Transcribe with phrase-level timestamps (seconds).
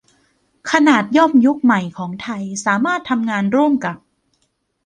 [0.71, 3.97] ขนาดย่อมยุคใหม่ของไทยสามารถทำงานร่วมกับ